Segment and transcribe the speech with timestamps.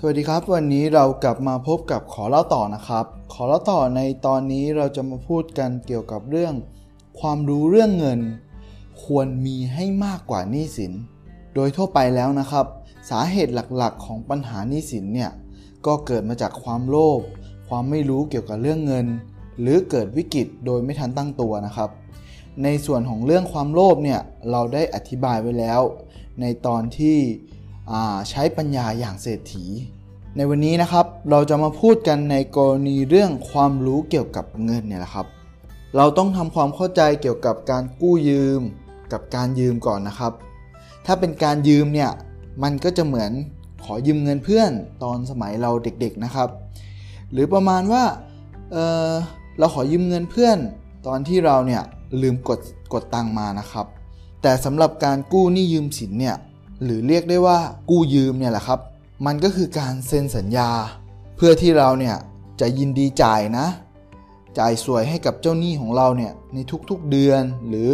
[0.00, 6.54] สวัสดีครับ วันนี้เรากลับมาพบกับขอเล่าต่อนะครับ ขอเล่าต่อในตอนนี้เราจะมาพูดกันเกี่ยวกับเรื่อง
[7.20, 8.20] ความรู้เรื่องเงิน
[9.04, 10.92] ควรมีให้มากกว่าหนี้สิน
[11.54, 12.66] โดยทั่วไปแล้วนะครับ
[13.10, 15.30] สาเหตุหลักๆ ของปัญหาหนี้สินเนี่ย
[15.86, 17.20] ก็เกิดมาจากความโลภ
[17.68, 19.06] ความไม่รู้เกี่ยวกับเรื่องเงิน
[19.60, 21.90] หรือเกิดวิกฤตโดยไม่ทันตั้งตัวนะครับ
[22.62, 24.20] ในส่วนของเรื่องความโลภเนี่ย
[24.50, 25.80] เราได้อธิบายไว้แล้ว
[26.40, 27.18] ในตอนที่
[28.30, 29.64] ใช้ปัญญาอย่างเศรษฐี
[30.36, 35.26] ในวันนี้นะครับเราจะมาพูดกันในกรณีเรื่องความรู้เกี่ยวกับเงินเนี่ยแหละครับ
[35.96, 38.60] เราต้องทำความเข้าใจเกี่ยวกับการกู้ยืม
[39.12, 40.32] กับการยืมก่อนนะครับ
[41.06, 42.10] ถ้าเป็นการยืมเนี่ย
[42.62, 43.30] มันก็จะเหมือน
[43.84, 44.70] ขอยืมเงินเพื่อน
[45.02, 46.48] ตอนสมัยเราเด็กๆนะครับ
[47.32, 48.04] หรือประมาณว่า
[48.72, 50.58] เเราขอยืมเงินเพื่อน
[51.06, 51.82] ตอนที่เราเนี่ย
[52.22, 52.60] ลืมกด
[52.92, 53.86] กดตังมานะครับ
[54.42, 56.36] แต่สำหรับการกู้หนี้ยืมสินเนี่ย
[56.84, 57.58] หรือเรียกได้ว่า
[57.90, 58.80] กู้ยืมเนี่ยแหละครับ
[59.26, 60.70] มันก็คือการเซ็นสัญญา
[61.36, 62.16] เพื่อที่เราเนี่ย
[62.60, 63.66] จะยินดีจ่ายนะ
[64.58, 66.58] จ่ายสวยให้กับเจ้าหนี้ของเราเนี่ยใน
[66.90, 67.90] ทุกๆเดือน หรือ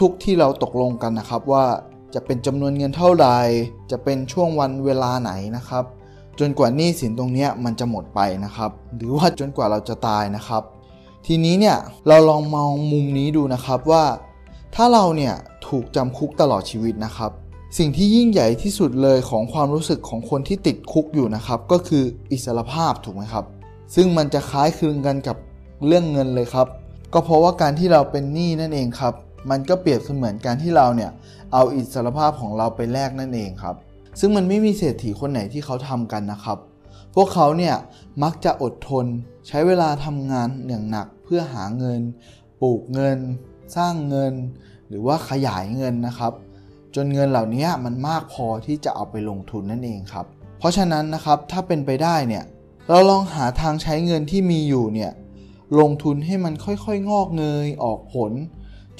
[0.00, 1.64] ทุกๆที่เราตกลงกันนะครับว่า
[2.14, 3.38] จะเป็นจำนวนเงินเท่าไหร่
[3.90, 5.84] จะเป็นช่วงวันเวลาไหนนะครับ
[6.38, 10.62] จนกว่าหนี้สินตรงนี้มันจะหมดไปนะครับ หรือว่าจนกว่าเราจะตายนะครับ
[11.26, 14.04] ทีนี้เนี่ยเราลองมองมุมนี้ดูนะครับว่า
[14.74, 15.34] ถ้าเราเนี่ย
[15.68, 17.30] ถูกจำคุกตลอดชีวิตนะครับ
[17.78, 23.44] สิ่งที่ยิ่งใหญ่ที่สุดเลยของความรู้สึกของคนที่ติดคุกอยู่นะครับ ก็คืออิสรภาพถูกไหมครับ
[23.94, 25.36] ซึ่งมันจะคล้ายคลึงกันกับ
[25.86, 26.66] เรื่องเงินเลยครับ
[27.12, 29.14] ก็เพราะว่าการที่เราเป็นหนี้นั่นเองครับ
[29.50, 31.10] มันก็เปรียบเสมือนการที่เราเนี่ย
[31.52, 33.76] เอาอิสรภาพของเราไปแลกนั่นเองครับ
[34.20, 36.58] ซึ่งมันไม่มีเศรษฐีคนไหนที่เขาทำกันนะครับ
[37.14, 37.74] พวกเขาเนี่ย
[38.22, 39.06] มักจะอดทน
[39.48, 42.00] ใช้เวลาทำงานอย่างหนักเพื่อหาเงิน
[42.60, 43.18] ปลูกเงิน
[43.76, 44.32] สร้างเงิน
[44.88, 46.32] หรือว่าขยายเงินนะครับ
[46.94, 50.26] จนเงินเหล่านี้มันมากพอที่จะเอาไปลงทุนนั่นเองครับ
[50.58, 52.44] เพราะฉะนั้นนะครับถ้าเป็นไปได้เนี่ย
[52.88, 55.12] เราลองหาทางใช้เงินที่มีอยู่เนี่ย
[55.80, 58.32] ลงทุนให้มันค่อยๆ งอกเงยออกผล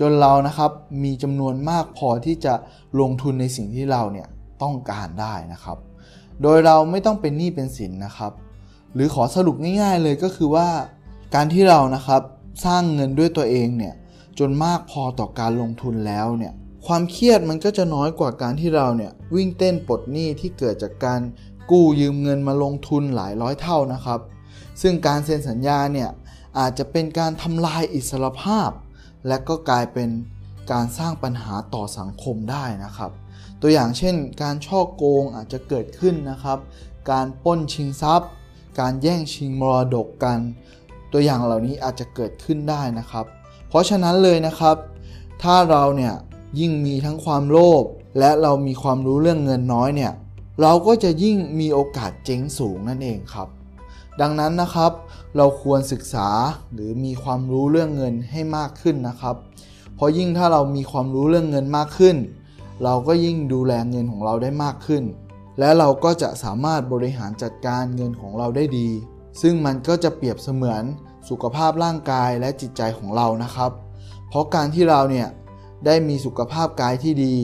[0.00, 0.70] จนเรานะครับ
[1.04, 2.54] มีจำนวนมากพอที่จะ
[3.00, 4.28] ลงทุนในสิ่งที่เราเนี่ย
[4.62, 5.78] ต้องการได้นะครับ
[6.42, 8.32] โดยเราไม่ต้องเป็นหนี้เป็นสินนะครับ
[8.94, 10.68] หรือขอสรุปง่ายๆเลยก็คือว่า
[11.34, 12.22] การที่เรานะครับ
[12.64, 13.94] สร้างเงินด้วยตัวเองเนี่ย
[14.38, 16.52] จนมากพอต่อการลงทุนแล้วเนี่ย
[16.86, 21.20] ความเครียดมันก็จะน้อยกว่าการที่เราเนี่ยวิ่งเต้นปลดหนี้ที่เกิดจากการ
[21.70, 24.20] กู้ยืมเงินมาลงทุนหลายร้อยเท่านะครับ
[24.82, 26.10] ซึ่งการเซ็นสัญญาเนี่ย
[26.58, 28.70] อาจจะเป็นการทำลายอิสรภาพ
[29.28, 30.08] และก็กลายเป็น
[30.72, 33.10] การสร้างปัญหาต่อสังคมได้นะครับ
[33.60, 36.58] ตัวอย่างเช่น การช่อโกงอาจจะเกิดขึ้นนะครับ
[37.10, 38.30] การป้นชิงทรัพย์
[38.80, 40.38] การแย่งชิงมรดกกัน
[41.12, 43.26] ตัวอย่างเหล่านี้อาจจะเกิดขึ้นได้นะครับ
[43.68, 44.76] เพราะฉะนั้นเลยนะครับ
[45.42, 46.14] ถ้าเราเนี่ย
[46.58, 47.84] ยิ่งมีทั้งความโลภ
[48.18, 50.12] และเรามีความรู้เรื่องเงินน้อยเนี่ย
[50.60, 53.48] เราก็จะยิ่งมีโอกาสเจ๊งสูงนั่นเองครับ
[54.20, 54.92] ดังนั้นนะครับ
[55.36, 56.28] เราควรศึกษา
[56.72, 59.36] หรือมีความรู้เรื่องเงินให้มากขึ้นนะครับ
[59.96, 62.16] เพราะยิ่งถ้าเรามีความรู้เรื่องเงินมากขึ้น
[62.84, 65.02] เราก็ยิ่งดูแลเงินของเราได้มากขึ้น
[65.58, 68.88] และเราก็จะสามารถบริหารจัดการเงินของเราได้ดี
[69.42, 70.82] ซึ่งมันก็จะเปรียบเสมือน
[71.28, 73.70] สุขภาพร่างกายและจิตใจของเรานะครับ
[74.28, 75.28] เพราะการที่เราเนี่ย
[75.86, 77.34] ได้มีสุขภาพกายที่ดี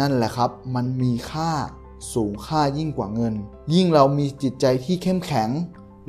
[0.00, 1.50] นั่นแหละครับ มันมีค่า
[2.14, 3.34] สูงค่ายิ่งกว่าเงิน
[3.74, 5.50] ยิ่งเรามีจิตใจที่เข้มแข็ง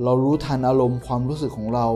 [0.04, 1.88] เรารู้ทันอารมณ์ความรู้สึกของเรา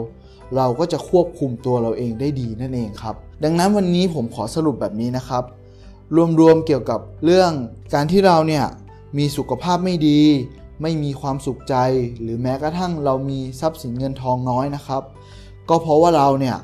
[0.55, 5.43] เราก็จะควบคุมตัวเราเองได้ดีนั่นเองครับ ดังนั้นวันนี้ผมขอสรุปแบบนี้นะครับ
[6.39, 7.51] รวมๆเกี่ยวกับเรื่อง
[7.93, 8.65] การที่เราเนี่ย
[9.17, 10.21] มีสุขภาพไม่ดี
[10.81, 11.75] ไม่มีความสุขใจ
[12.21, 15.01] หรือแม้กระทั่งเรามีทรัพย์สินเงินทองน้อยนะครับ
[15.69, 16.57] ก็เพราะว่าเราเนี่ย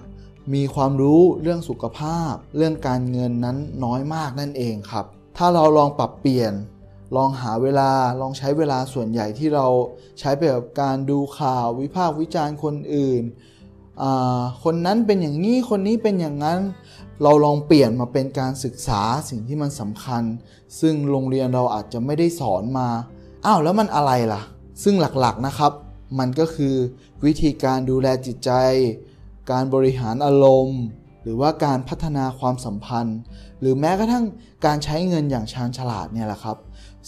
[0.53, 5.05] มีความรู้เรื่องสุขภาพ เรื่องการเงินนั้นน้อยมากนั่นเองครับ
[5.37, 6.53] ถ้าเราลองปรับเปลี่ยน
[7.15, 9.67] ลองหาเวลาลองใช้เวลาส่วนใหญ่ที่เรา
[10.19, 13.23] ใช้ไปกับการดูข่าววิพากษ์วิจารณ์คนอื่น
[14.63, 16.59] คนนั้นเป็นอย่างนี้คนนี้เป็นอย่างนั้น
[17.23, 20.23] เราลองเปลี่ยนมาเป็นการศึกษาสิ่งที่มันสำคัญ
[20.79, 22.89] ซึ่งโรงเรียนเราอาจจะไม่ได้สอนมา
[23.45, 24.41] อ้าวแล้วมันอะไรล่ะ
[24.83, 25.71] ซึ่งหลักๆนะครับ
[26.19, 26.75] มันก็คือ
[27.25, 28.51] วิธีการดูแลจิตใจ
[29.51, 30.81] การบริหารอารมณ์
[31.23, 33.19] หรือว่าการพัฒนาความสัมพันธ์
[33.59, 34.25] หรือแม้กระทั่ง
[34.65, 36.57] การใช้เงินอย่างชาญฉลาดเนี่ยแหละครับ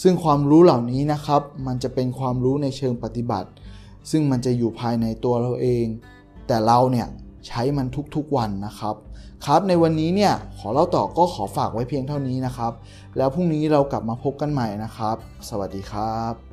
[0.01, 3.49] ซึ่งความรู้เหล่านี้นะครับ มันจะเป็นความรู้ในเชิงปฏิบัติ
[4.11, 5.85] ซึ่งมันจะอยู่ภายในตัวเราเอง
[6.47, 7.07] แต่เราเนี่ย
[7.47, 8.95] ใช้มันทุกๆวันนะครับ
[9.45, 12.73] ครับในวันนี้เนี่ยขอเล่าต่อก็ขอฝากไว้เพียงเท่านี้นะครับ
[13.17, 15.17] แล้วพรุ่งนี้เรากลับมาพบกันใหม่นะครับ
[15.49, 16.50] สวัสดีครับ